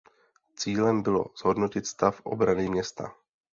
Cílem 0.55 1.03
bylo 1.03 1.25
zhodnotit 1.37 1.87
stav 1.87 2.21
obrany 2.23 2.69
města. 2.69 3.15